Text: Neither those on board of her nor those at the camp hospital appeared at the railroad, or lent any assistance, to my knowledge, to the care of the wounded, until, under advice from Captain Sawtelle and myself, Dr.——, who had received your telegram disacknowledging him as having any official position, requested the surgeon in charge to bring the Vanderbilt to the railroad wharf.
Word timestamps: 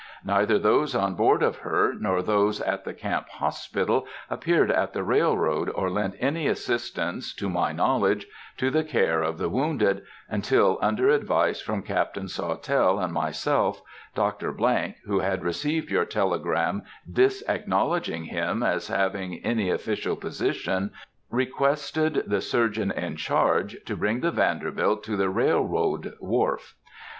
Neither 0.25 0.57
those 0.57 0.95
on 0.95 1.13
board 1.13 1.43
of 1.43 1.57
her 1.57 1.93
nor 1.93 2.23
those 2.23 2.59
at 2.61 2.85
the 2.85 2.93
camp 2.95 3.29
hospital 3.29 4.07
appeared 4.31 4.71
at 4.71 4.93
the 4.93 5.03
railroad, 5.03 5.69
or 5.69 5.91
lent 5.91 6.15
any 6.19 6.47
assistance, 6.47 7.35
to 7.35 7.47
my 7.47 7.71
knowledge, 7.71 8.25
to 8.57 8.71
the 8.71 8.83
care 8.83 9.21
of 9.21 9.37
the 9.37 9.47
wounded, 9.47 10.01
until, 10.27 10.79
under 10.81 11.09
advice 11.09 11.61
from 11.61 11.83
Captain 11.83 12.27
Sawtelle 12.27 12.97
and 12.99 13.13
myself, 13.13 13.83
Dr.——, 14.15 14.51
who 15.05 15.19
had 15.19 15.43
received 15.43 15.91
your 15.91 16.05
telegram 16.05 16.81
disacknowledging 17.07 18.23
him 18.23 18.63
as 18.63 18.87
having 18.87 19.37
any 19.45 19.69
official 19.69 20.15
position, 20.15 20.89
requested 21.29 22.23
the 22.25 22.41
surgeon 22.41 22.89
in 22.89 23.17
charge 23.17 23.77
to 23.85 23.95
bring 23.95 24.21
the 24.21 24.31
Vanderbilt 24.31 25.03
to 25.03 25.15
the 25.15 25.29
railroad 25.29 26.15
wharf. 26.19 26.73